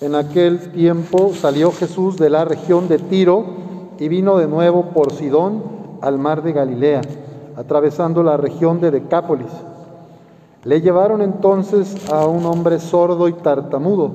En 0.00 0.14
aquel 0.14 0.70
tiempo 0.70 1.32
salió 1.34 1.72
Jesús 1.72 2.18
de 2.18 2.30
la 2.30 2.44
región 2.44 2.86
de 2.86 2.98
Tiro 2.98 3.44
y 3.98 4.06
vino 4.06 4.38
de 4.38 4.46
nuevo 4.46 4.90
por 4.94 5.12
Sidón 5.12 5.60
al 6.02 6.18
mar 6.18 6.44
de 6.44 6.52
Galilea, 6.52 7.00
atravesando 7.56 8.22
la 8.22 8.36
región 8.36 8.80
de 8.80 8.92
Decápolis. 8.92 9.50
Le 10.62 10.80
llevaron 10.82 11.20
entonces 11.20 11.96
a 12.12 12.28
un 12.28 12.46
hombre 12.46 12.78
sordo 12.78 13.26
y 13.26 13.32
tartamudo 13.32 14.12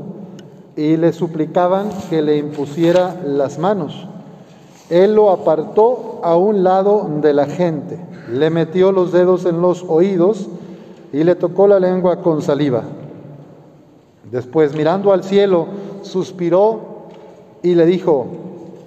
y 0.77 0.96
le 0.96 1.11
suplicaban 1.11 1.89
que 2.09 2.21
le 2.21 2.38
impusiera 2.38 3.18
las 3.25 3.59
manos. 3.59 4.07
Él 4.89 5.15
lo 5.15 5.31
apartó 5.31 6.21
a 6.23 6.38
un 6.38 6.63
lado 6.63 7.09
de 7.21 7.34
la 7.34 7.45
gente, 7.45 8.00
le 8.31 8.50
metió 8.50 8.93
los 8.93 9.11
dedos 9.11 9.45
en 9.45 9.61
los 9.61 9.84
oídos 9.86 10.47
y 11.11 11.25
le 11.25 11.36
tocó 11.36 11.68
la 11.68 11.81
lengua 11.81 12.21
con 12.21 12.41
saliva. 12.41 12.84
Después, 14.34 14.75
mirando 14.75 15.13
al 15.13 15.23
cielo, 15.23 15.68
suspiró 16.01 16.79
y 17.61 17.75
le 17.75 17.86
dijo, 17.86 18.25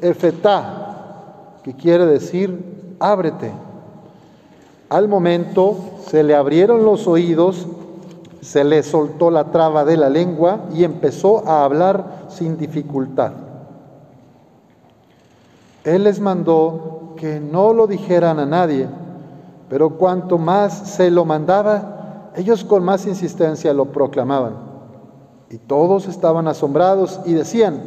Efetá, 0.02 1.60
que 1.62 1.72
quiere 1.72 2.04
decir, 2.04 2.96
ábrete. 2.98 3.52
Al 4.88 5.06
momento 5.06 5.76
se 6.08 6.24
le 6.24 6.34
abrieron 6.34 6.84
los 6.84 7.06
oídos, 7.06 7.68
se 8.40 8.64
le 8.64 8.82
soltó 8.82 9.30
la 9.30 9.52
traba 9.52 9.84
de 9.84 9.96
la 9.96 10.10
lengua 10.10 10.62
y 10.74 10.82
empezó 10.82 11.46
a 11.46 11.62
hablar 11.62 12.26
sin 12.28 12.58
dificultad. 12.58 13.30
Él 15.84 16.02
les 16.02 16.18
mandó 16.18 17.14
que 17.16 17.38
no 17.38 17.72
lo 17.72 17.86
dijeran 17.86 18.40
a 18.40 18.46
nadie, 18.46 18.88
pero 19.70 19.90
cuanto 19.90 20.38
más 20.38 20.96
se 20.96 21.08
lo 21.08 21.24
mandaba, 21.24 22.32
ellos 22.34 22.64
con 22.64 22.82
más 22.82 23.06
insistencia 23.06 23.72
lo 23.72 23.84
proclamaban. 23.84 24.65
Y 25.50 25.58
todos 25.58 26.08
estaban 26.08 26.48
asombrados 26.48 27.20
y 27.24 27.32
decían, 27.32 27.82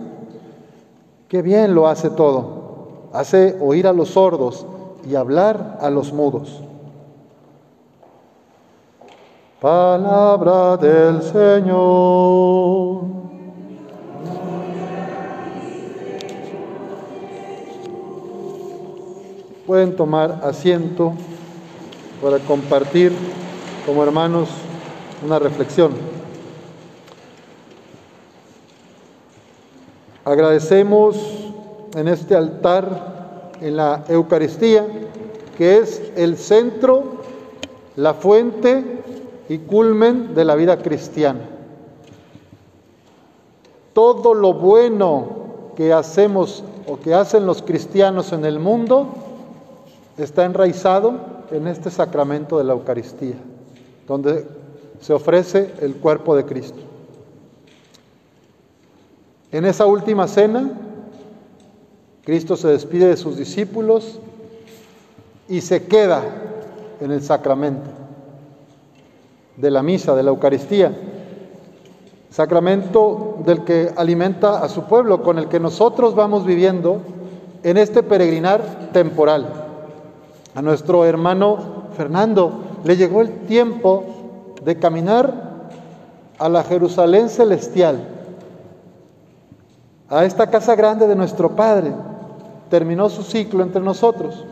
qué 1.28 1.42
bien 1.42 1.76
lo 1.76 1.88
hace 1.88 2.10
todo, 2.10 3.10
hace 3.12 3.58
oír 3.62 3.88
a 3.88 3.94
los 3.94 4.10
sordos 4.10 4.66
y 5.08 5.16
hablar 5.16 5.78
a 5.82 5.90
los 5.90 6.14
mudos. 6.14 6.62
Palabra 9.60 10.78
del 10.78 11.22
Señor. 11.22 13.02
Pueden 19.68 19.96
tomar 19.98 20.40
asiento 20.44 21.12
para 22.24 22.40
compartir 22.40 23.12
como 23.86 24.02
hermanos 24.02 24.50
una 25.26 25.40
reflexión. 25.40 26.19
Agradecemos 30.30 31.18
en 31.96 32.08
este 32.08 32.36
altar, 32.36 33.50
en 33.62 33.76
la 33.76 34.04
Eucaristía, 34.08 34.86
que 35.58 35.80
es 35.80 36.12
el 36.16 36.38
centro, 36.38 37.04
la 37.96 38.14
fuente 38.14 39.02
y 39.50 39.58
culmen 39.58 40.36
de 40.36 40.46
la 40.46 40.54
vida 40.54 40.78
cristiana. 40.84 41.50
Todo 43.94 44.36
lo 44.36 44.54
bueno 44.54 45.30
que 45.76 45.94
hacemos 45.94 46.64
o 46.88 47.00
que 47.00 47.16
hacen 47.16 47.48
los 47.48 47.64
cristianos 47.64 48.32
en 48.32 48.46
el 48.46 48.60
mundo 48.60 49.08
está 50.16 50.46
enraizado 50.46 51.14
en 51.50 51.66
este 51.66 51.90
sacramento 51.90 52.60
de 52.60 52.66
la 52.66 52.74
Eucaristía, 52.74 53.38
donde 54.08 54.46
se 55.02 55.12
ofrece 55.12 55.74
el 55.82 55.96
cuerpo 55.96 56.36
de 56.36 56.46
Cristo. 56.46 56.89
En 59.52 59.66
esa 59.66 59.88
última 59.88 60.28
cena, 60.28 60.70
Cristo 62.24 62.56
se 62.56 62.68
despide 62.68 63.08
de 63.08 63.18
sus 63.18 63.36
discípulos 63.36 64.20
y 65.48 65.62
se 65.62 65.86
queda 65.86 66.22
en 67.02 67.12
el 67.12 67.24
sacramento 67.24 67.90
de 69.58 69.72
la 69.72 69.82
misa, 69.82 70.16
de 70.16 70.22
la 70.22 70.30
Eucaristía, 70.30 70.96
sacramento 72.30 73.40
del 73.46 73.64
que 73.64 73.92
alimenta 73.96 74.60
a 74.60 74.70
su 74.70 74.84
pueblo, 74.84 75.24
con 75.24 75.40
el 75.40 75.48
que 75.48 75.60
nosotros 75.60 76.14
vamos 76.14 76.46
viviendo 76.46 77.02
en 77.64 77.78
este 77.78 78.04
peregrinar 78.04 78.92
temporal. 78.94 79.48
A 80.54 80.62
nuestro 80.62 81.06
hermano 81.06 81.58
Fernando 81.98 82.52
le 82.84 82.96
llegó 82.96 83.22
el 83.22 83.32
tiempo 83.48 84.04
de 84.64 84.78
caminar 84.78 85.50
a 86.38 86.48
la 86.48 86.64
Jerusalén 86.64 87.30
celestial, 87.30 88.19
a 90.10 90.26
esta 90.26 90.48
casa 90.48 90.76
grande 90.76 91.08
de 91.08 91.16
nuestro 91.16 91.56
Padre. 91.56 91.94
Terminó 92.70 93.10
su 93.10 93.24
ciclo 93.24 93.64
entre 93.64 93.82
nosotros. 93.82 94.46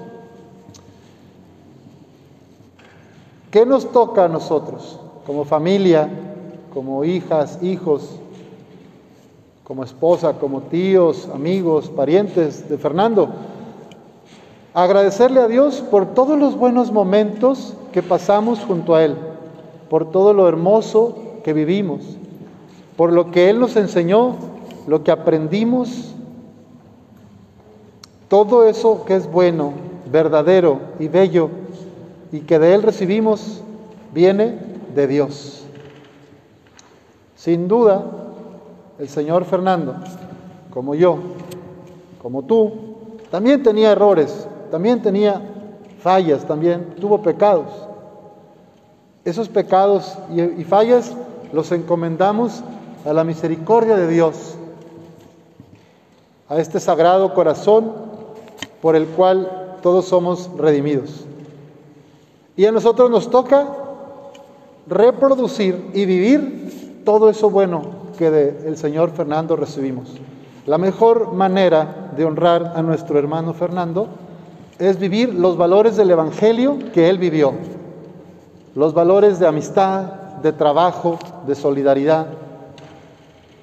¿Qué 3.51 3.65
nos 3.65 3.91
toca 3.91 4.25
a 4.25 4.27
nosotros 4.27 4.99
como 5.25 5.45
familia, 5.45 6.09
como 6.73 7.03
hijas, 7.03 7.59
hijos, 7.61 8.09
como 9.63 9.83
esposa, 9.83 10.33
como 10.33 10.61
tíos, 10.61 11.29
amigos, 11.33 11.89
parientes 11.89 12.69
de 12.69 12.77
Fernando? 12.77 13.29
Agradecerle 14.73 15.39
a 15.39 15.47
Dios 15.47 15.81
por 15.81 16.13
todos 16.13 16.37
los 16.37 16.55
buenos 16.55 16.91
momentos 16.91 17.73
que 17.91 18.03
pasamos 18.03 18.59
junto 18.59 18.93
a 18.93 19.03
Él, 19.03 19.15
por 19.89 20.11
todo 20.11 20.33
lo 20.33 20.47
hermoso 20.47 21.15
que 21.43 21.53
vivimos, 21.53 22.01
por 22.95 23.11
lo 23.11 23.31
que 23.31 23.49
Él 23.49 23.59
nos 23.59 23.75
enseñó, 23.75 24.35
lo 24.87 25.03
que 25.03 25.11
aprendimos, 25.11 26.15
todo 28.29 28.67
eso 28.67 29.05
que 29.05 29.15
es 29.15 29.31
bueno, 29.31 29.73
verdadero 30.11 30.79
y 30.99 31.07
bello 31.07 31.49
y 32.31 32.39
que 32.41 32.57
de 32.59 32.73
Él 32.73 32.83
recibimos 32.83 33.61
viene 34.13 34.57
de 34.95 35.07
Dios. 35.07 35.63
Sin 37.35 37.67
duda, 37.67 38.03
el 38.99 39.09
señor 39.09 39.45
Fernando, 39.45 39.95
como 40.73 40.95
yo, 40.95 41.17
como 42.21 42.43
tú, 42.43 42.73
también 43.29 43.61
tenía 43.63 43.91
errores, 43.91 44.47
también 44.71 45.01
tenía 45.01 45.41
fallas, 45.99 46.45
también 46.45 46.95
tuvo 46.99 47.21
pecados. 47.21 47.67
Esos 49.23 49.49
pecados 49.49 50.17
y, 50.35 50.63
fallas 50.63 51.15
los 51.53 51.71
encomendamos 51.71 52.63
a 53.05 53.13
la 53.13 53.23
misericordia 53.23 53.95
de 53.95 54.07
Dios, 54.07 54.56
a 56.49 56.57
este 56.57 56.79
sagrado 56.79 57.33
corazón 57.33 57.91
por 58.81 58.95
el 58.95 59.05
cual 59.07 59.77
todos 59.81 60.05
somos 60.05 60.49
redimidos. 60.57 61.25
Y 62.55 62.65
a 62.65 62.71
nosotros 62.71 63.09
nos 63.09 63.29
toca 63.29 63.67
reproducir 64.87 65.91
y 65.93 66.05
vivir 66.05 67.01
todo 67.03 67.29
eso 67.29 67.49
bueno 67.49 67.81
que 68.17 68.31
del 68.31 68.77
Señor 68.77 69.11
Fernando 69.11 69.55
recibimos. 69.55 70.09
La 70.65 70.77
mejor 70.77 71.33
manera 71.33 72.11
de 72.15 72.25
honrar 72.25 72.73
a 72.75 72.81
nuestro 72.81 73.19
hermano 73.19 73.53
Fernando 73.53 74.07
es 74.79 74.99
vivir 74.99 75.33
los 75.33 75.57
valores 75.57 75.95
del 75.95 76.11
Evangelio 76.11 76.77
que 76.93 77.09
él 77.09 77.17
vivió. 77.17 77.53
Los 78.75 78.93
valores 78.93 79.39
de 79.39 79.47
amistad, 79.47 80.03
de 80.41 80.53
trabajo, 80.53 81.19
de 81.45 81.55
solidaridad. 81.55 82.27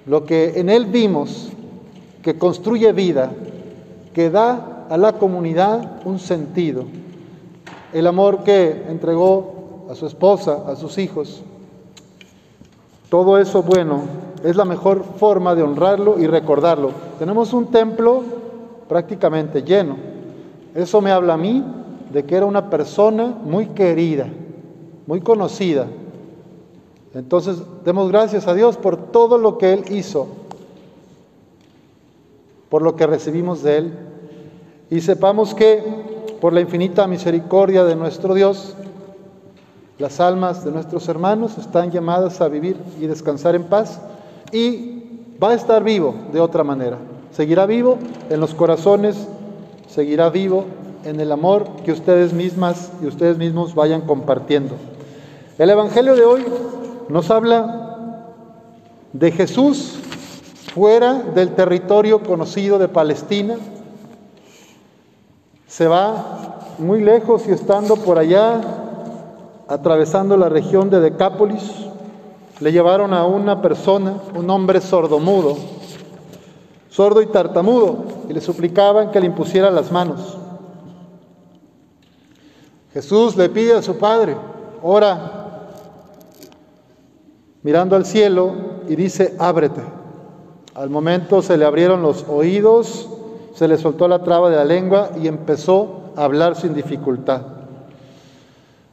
Lo 0.07 0.25
que 0.25 0.59
en 0.59 0.69
él 0.69 0.87
vimos 0.87 1.54
que 2.25 2.39
construye 2.39 2.93
vida, 2.93 3.31
que 4.15 4.31
da 4.31 4.87
a 4.89 4.97
la 4.97 5.13
comunidad 5.13 6.01
un 6.07 6.19
sentido, 6.19 6.85
el 7.93 8.07
amor 8.07 8.45
que 8.45 8.87
entregó 8.89 9.85
a 9.91 9.95
su 9.95 10.07
esposa, 10.07 10.65
a 10.67 10.75
sus 10.75 10.97
hijos. 10.97 11.43
Todo 13.11 13.39
eso 13.39 13.63
bueno 13.63 14.05
es 14.43 14.57
la 14.57 14.65
mejor 14.65 15.05
forma 15.19 15.55
de 15.55 15.63
honrarlo 15.63 16.19
y 16.19 16.27
recordarlo. 16.27 16.93
Tenemos 17.19 17.53
un 17.53 17.67
templo 17.67 18.23
prácticamente 18.89 19.63
lleno. 19.63 19.97
Eso 20.75 21.03
me 21.03 21.13
habla 21.13 21.35
a 21.35 21.39
mí 21.39 21.63
de 22.11 22.25
que 22.25 22.37
era 22.37 22.47
una 22.47 22.71
persona 22.71 23.39
muy 23.45 23.67
querida, 23.67 24.29
muy 25.07 25.21
conocida. 25.21 25.87
Entonces, 27.15 27.59
demos 27.85 28.11
gracias 28.11 28.49
a 28.49 28.55
Dios 28.55 28.79
por 28.79 28.97
todo 28.97 29.37
lo 29.37 29.59
que 29.59 29.75
Él 29.75 29.85
hizo, 29.91 30.27
por 32.75 32.83
lo 32.83 32.97
que 32.97 33.07
recibimos 33.07 33.63
de 33.63 33.79
Él. 33.79 33.93
Y 34.91 35.01
sepamos 35.01 35.55
que 35.55 35.81
por 36.41 36.53
la 36.53 36.61
infinita 36.61 37.07
misericordia 37.07 37.85
de 37.85 37.95
nuestro 37.95 38.35
Dios, 38.35 38.75
las 40.01 40.19
almas 40.19 40.65
de 40.65 40.73
nuestros 40.73 41.09
hermanos 41.09 41.57
están 41.57 41.93
llamadas 41.93 42.41
a 42.41 42.49
vivir 42.49 42.77
y 43.01 43.07
descansar 43.07 43.55
en 43.55 43.63
paz 43.63 44.01
y 44.51 45.05
va 45.41 45.51
a 45.51 45.55
estar 45.55 45.85
vivo 45.85 46.17
de 46.33 46.41
otra 46.41 46.65
manera. 46.65 46.99
Seguirá 47.31 47.65
vivo 47.65 47.97
en 48.29 48.41
los 48.41 48.55
corazones, 48.55 49.29
seguirá 49.87 50.29
vivo 50.31 50.65
en 51.05 51.21
el 51.21 51.31
amor 51.31 51.69
que 51.85 51.93
ustedes 51.93 52.33
mismas 52.33 52.91
y 53.01 53.07
ustedes 53.07 53.39
mismos 53.39 53.77
vayan 53.77 54.01
compartiendo. 54.01 54.75
El 55.59 55.71
Evangelio 55.71 56.17
de 56.17 56.25
hoy 56.25 56.45
nos 57.09 57.31
habla 57.31 58.17
de 59.13 59.31
Jesús 59.31 60.01
fuera 60.75 61.15
del 61.15 61.55
territorio 61.55 62.25
conocido 62.25 62.81
de 62.81 62.89
Palestina, 62.89 63.57
se 65.69 65.87
va 65.87 66.59
muy 66.79 67.01
lejos 67.01 67.47
y 67.47 67.53
estando 67.53 67.95
por 67.95 68.19
allá, 68.19 68.61
atravesando 69.69 70.37
la 70.37 70.49
región 70.49 70.91
de 70.91 70.99
Decápolis, 70.99 71.63
le 72.59 72.73
llevaron 72.73 73.15
a 73.15 73.25
una 73.25 73.63
persona, 73.63 74.17
un 74.35 74.51
hombre 74.51 74.81
sordomudo, 74.81 75.57
sordo 76.91 77.23
y 77.23 77.27
tartamudo, 77.27 78.05
y 78.29 78.33
le 78.33 78.41
suplicaban 78.41 79.13
que 79.13 79.21
le 79.21 79.27
impusiera 79.27 79.71
las 79.71 79.93
manos. 79.93 80.37
Jesús 82.93 83.37
le 83.37 83.49
pide 83.49 83.75
a 83.75 83.83
su 83.83 83.97
Padre, 83.97 84.37
ora, 84.83 85.69
mirando 87.63 87.95
al 87.95 88.05
cielo, 88.05 88.53
y 88.89 88.97
dice, 88.97 89.37
ábrete. 89.39 90.04
Al 90.75 90.91
momento 90.91 91.41
se 91.41 91.57
le 91.57 91.65
abrieron 91.65 92.03
los 92.03 92.25
oídos, 92.29 93.09
se 93.55 93.69
le 93.69 93.79
soltó 93.79 94.09
la 94.09 94.25
traba 94.25 94.51
de 94.51 94.57
la 94.57 94.65
lengua 94.65 95.11
y 95.23 95.29
empezó 95.29 96.11
a 96.17 96.25
hablar 96.25 96.57
sin 96.57 96.75
dificultad. 96.75 97.43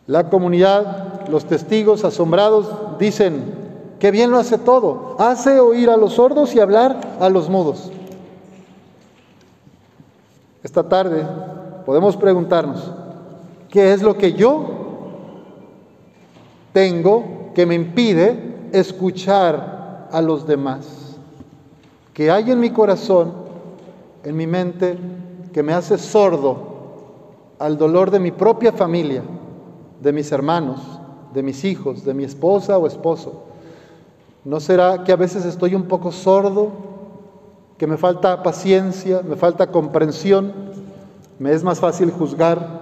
La 0.06 0.30
comunidad, 0.30 1.28
los 1.30 1.46
testigos 1.46 2.06
asombrados 2.06 2.68
dicen, 3.00 3.62
que 4.00 4.12
bien 4.12 4.30
lo 4.30 4.38
hace 4.38 4.60
todo, 4.60 5.16
hace 5.20 5.60
oír 5.60 5.90
a 5.90 5.98
los 5.98 6.14
sordos 6.14 6.54
y 6.54 6.60
hablar 6.60 7.00
a 7.20 7.30
los 7.30 7.50
mudos. 7.50 7.92
Esta 10.64 10.88
tarde 10.88 11.26
podemos 11.86 12.16
preguntarnos, 12.16 12.92
¿qué 13.70 13.94
es 13.94 14.04
lo 14.04 14.18
que 14.18 14.34
yo 14.34 14.66
tengo 16.74 17.52
que 17.56 17.66
me 17.66 17.74
impide 17.74 18.70
escuchar 18.72 20.08
a 20.12 20.22
los 20.22 20.46
demás? 20.46 21.01
¿Qué 22.14 22.30
hay 22.30 22.52
en 22.52 22.60
mi 22.60 22.72
corazón, 22.72 23.34
en 24.24 24.36
mi 24.36 24.46
mente, 24.46 24.98
que 25.54 25.64
me 25.64 25.74
hace 25.74 25.98
sordo 25.98 26.72
al 27.58 27.78
dolor 27.78 28.12
de 28.12 28.20
mi 28.20 28.32
propia 28.32 28.74
familia, 28.74 29.24
de 30.02 30.12
mis 30.12 30.32
hermanos, 30.32 30.82
de 31.34 31.42
mis 31.42 31.64
hijos, 31.64 32.04
de 32.04 32.14
mi 32.14 32.26
esposa 32.26 32.78
o 32.78 32.86
esposo? 32.86 33.44
¿No 34.44 34.60
será 34.60 35.04
que 35.04 35.12
a 35.12 35.16
veces 35.16 35.46
estoy 35.46 35.74
un 35.74 35.84
poco 35.84 36.12
sordo, 36.12 36.72
que 37.78 37.88
me 37.88 37.98
falta 37.98 38.44
paciencia, 38.44 39.22
me 39.22 39.36
falta 39.36 39.68
comprensión? 39.68 40.52
Me 41.40 41.54
es 41.54 41.64
más 41.64 41.80
fácil 41.80 42.12
juzgar 42.12 42.82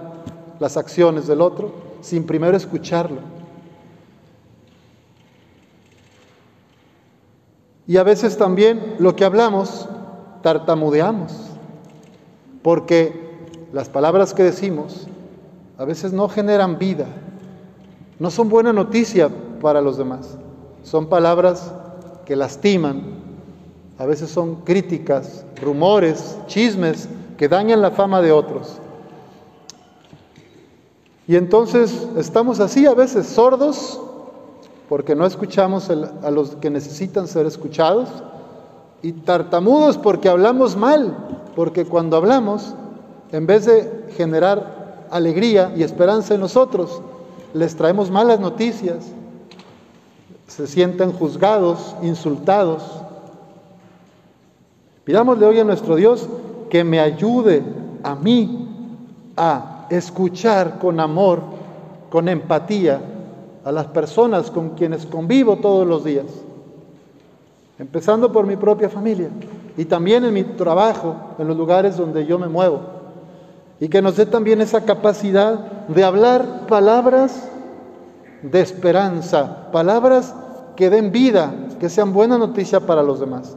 las 0.58 0.76
acciones 0.76 1.26
del 1.26 1.40
otro 1.40 1.70
sin 2.00 2.24
primero 2.24 2.56
escucharlo. 2.56 3.39
Y 7.90 7.96
a 7.96 8.04
veces 8.04 8.38
también 8.38 8.94
lo 9.00 9.16
que 9.16 9.24
hablamos 9.24 9.88
tartamudeamos, 10.42 11.32
porque 12.62 13.48
las 13.72 13.88
palabras 13.88 14.32
que 14.32 14.44
decimos 14.44 15.08
a 15.76 15.84
veces 15.84 16.12
no 16.12 16.28
generan 16.28 16.78
vida, 16.78 17.06
no 18.20 18.30
son 18.30 18.48
buena 18.48 18.72
noticia 18.72 19.28
para 19.60 19.80
los 19.80 19.98
demás, 19.98 20.38
son 20.84 21.08
palabras 21.08 21.72
que 22.26 22.36
lastiman, 22.36 23.02
a 23.98 24.06
veces 24.06 24.30
son 24.30 24.60
críticas, 24.62 25.44
rumores, 25.60 26.38
chismes 26.46 27.08
que 27.36 27.48
dañan 27.48 27.82
la 27.82 27.90
fama 27.90 28.22
de 28.22 28.30
otros. 28.30 28.78
Y 31.26 31.34
entonces 31.34 32.06
estamos 32.16 32.60
así 32.60 32.86
a 32.86 32.94
veces 32.94 33.26
sordos 33.26 34.00
porque 34.90 35.14
no 35.14 35.24
escuchamos 35.24 35.88
a 35.88 36.30
los 36.32 36.56
que 36.56 36.68
necesitan 36.68 37.28
ser 37.28 37.46
escuchados 37.46 38.08
y 39.02 39.12
tartamudos 39.12 39.96
porque 39.96 40.28
hablamos 40.28 40.76
mal, 40.76 41.16
porque 41.54 41.84
cuando 41.84 42.16
hablamos, 42.16 42.74
en 43.30 43.46
vez 43.46 43.66
de 43.66 44.08
generar 44.16 45.06
alegría 45.12 45.72
y 45.76 45.84
esperanza 45.84 46.34
en 46.34 46.40
nosotros, 46.40 47.02
les 47.54 47.76
traemos 47.76 48.10
malas 48.10 48.40
noticias, 48.40 49.06
se 50.48 50.66
sienten 50.66 51.12
juzgados, 51.12 51.94
insultados. 52.02 52.82
Pidámosle 55.04 55.46
hoy 55.46 55.60
a 55.60 55.64
nuestro 55.64 55.94
Dios 55.94 56.28
que 56.68 56.82
me 56.82 56.98
ayude 56.98 57.62
a 58.02 58.16
mí 58.16 58.68
a 59.36 59.86
escuchar 59.88 60.80
con 60.80 60.98
amor, 60.98 61.42
con 62.10 62.28
empatía 62.28 63.00
a 63.64 63.72
las 63.72 63.86
personas 63.86 64.50
con 64.50 64.70
quienes 64.70 65.06
convivo 65.06 65.56
todos 65.56 65.86
los 65.86 66.04
días, 66.04 66.26
empezando 67.78 68.32
por 68.32 68.46
mi 68.46 68.56
propia 68.56 68.88
familia 68.88 69.28
y 69.76 69.84
también 69.84 70.24
en 70.24 70.34
mi 70.34 70.44
trabajo, 70.44 71.14
en 71.38 71.48
los 71.48 71.56
lugares 71.56 71.96
donde 71.96 72.26
yo 72.26 72.38
me 72.38 72.48
muevo, 72.48 72.80
y 73.78 73.88
que 73.88 74.02
nos 74.02 74.16
dé 74.16 74.26
también 74.26 74.60
esa 74.60 74.84
capacidad 74.84 75.86
de 75.88 76.04
hablar 76.04 76.66
palabras 76.66 77.48
de 78.42 78.60
esperanza, 78.60 79.70
palabras 79.72 80.34
que 80.76 80.90
den 80.90 81.12
vida, 81.12 81.52
que 81.78 81.88
sean 81.88 82.12
buena 82.12 82.38
noticia 82.38 82.80
para 82.80 83.02
los 83.02 83.20
demás. 83.20 83.56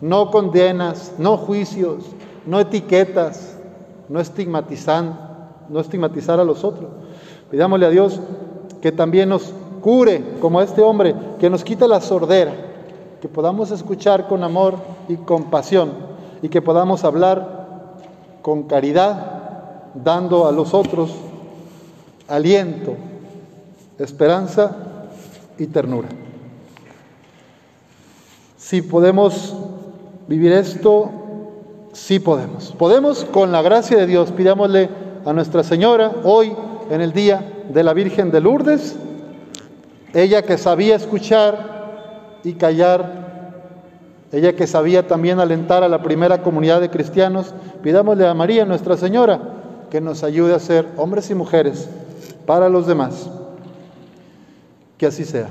No 0.00 0.30
condenas, 0.30 1.12
no 1.18 1.36
juicios, 1.36 2.04
no 2.46 2.60
etiquetas, 2.60 3.56
no 4.08 4.20
estigmatizan, 4.20 5.18
no 5.68 5.80
estigmatizar 5.80 6.40
a 6.40 6.44
los 6.44 6.64
otros. 6.64 6.90
Pidámosle 7.50 7.86
a 7.86 7.90
Dios 7.90 8.20
que 8.82 8.92
también 8.92 9.28
nos 9.28 9.54
cure 9.80 10.22
como 10.40 10.60
este 10.60 10.82
hombre, 10.82 11.14
que 11.38 11.48
nos 11.48 11.64
quite 11.64 11.86
la 11.86 12.00
sordera, 12.00 12.52
que 13.20 13.28
podamos 13.28 13.70
escuchar 13.70 14.26
con 14.26 14.42
amor 14.42 14.74
y 15.08 15.16
compasión 15.16 15.92
y 16.42 16.48
que 16.48 16.60
podamos 16.60 17.04
hablar 17.04 17.94
con 18.42 18.64
caridad, 18.64 19.92
dando 19.94 20.48
a 20.48 20.52
los 20.52 20.74
otros 20.74 21.12
aliento, 22.26 22.96
esperanza 23.98 24.74
y 25.58 25.66
ternura. 25.68 26.08
Si 28.56 28.82
podemos 28.82 29.54
vivir 30.26 30.52
esto, 30.52 31.10
sí 31.92 32.18
podemos. 32.18 32.72
Podemos 32.72 33.24
con 33.24 33.52
la 33.52 33.62
gracia 33.62 33.96
de 33.98 34.06
Dios. 34.06 34.32
Pidámosle 34.32 34.88
a 35.24 35.32
Nuestra 35.32 35.62
Señora 35.62 36.10
hoy 36.24 36.52
en 36.90 37.00
el 37.00 37.12
día 37.12 37.64
de 37.72 37.82
la 37.82 37.92
Virgen 37.92 38.30
de 38.30 38.40
Lourdes, 38.40 38.96
ella 40.14 40.42
que 40.42 40.58
sabía 40.58 40.96
escuchar 40.96 42.40
y 42.44 42.54
callar, 42.54 43.22
ella 44.32 44.54
que 44.54 44.66
sabía 44.66 45.06
también 45.06 45.40
alentar 45.40 45.82
a 45.82 45.88
la 45.88 46.02
primera 46.02 46.42
comunidad 46.42 46.80
de 46.80 46.90
cristianos, 46.90 47.54
pidámosle 47.82 48.26
a 48.26 48.34
María, 48.34 48.64
Nuestra 48.64 48.96
Señora, 48.96 49.40
que 49.90 50.00
nos 50.00 50.22
ayude 50.22 50.54
a 50.54 50.58
ser 50.58 50.88
hombres 50.96 51.30
y 51.30 51.34
mujeres 51.34 51.88
para 52.46 52.68
los 52.68 52.86
demás. 52.86 53.30
Que 54.98 55.06
así 55.06 55.24
sea. 55.24 55.48